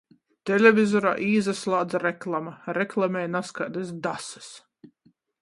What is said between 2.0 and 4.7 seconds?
reklama. Reklamej nazkaidys dasys.